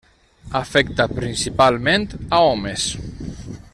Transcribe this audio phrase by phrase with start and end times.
[0.59, 2.07] Afecta principalment
[2.39, 2.89] a homes.